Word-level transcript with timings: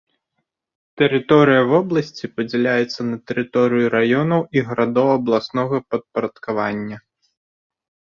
Тэрыторыя 0.99 1.63
вобласці 1.71 2.25
падзяляецца 2.37 2.99
на 3.09 3.17
тэрыторыю 3.31 3.85
раёнаў 3.95 4.41
і 4.57 4.63
гарадоў 4.71 5.07
абласнога 5.17 5.77
падпарадкавання. 5.91 6.97